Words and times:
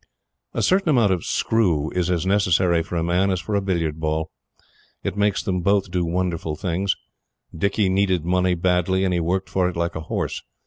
A 0.55 0.63
certain 0.63 0.89
amount 0.89 1.11
of 1.11 1.23
"screw" 1.23 1.91
is 1.91 2.09
as 2.09 2.25
necessary 2.25 2.81
for 2.81 2.95
a 2.95 3.03
man 3.03 3.29
as 3.29 3.39
for 3.39 3.53
a 3.53 3.61
billiard 3.61 3.99
ball. 3.99 4.31
It 5.03 5.15
makes 5.15 5.43
them 5.43 5.61
both 5.61 5.91
do 5.91 6.03
wonderful 6.03 6.55
things. 6.55 6.95
Dicky 7.55 7.87
needed 7.87 8.25
money 8.25 8.55
badly, 8.55 9.05
and 9.05 9.13
he 9.13 9.19
worked 9.19 9.47
for 9.47 9.69
it 9.69 9.75
like 9.75 9.93
a 9.95 10.01
horse. 10.09 10.41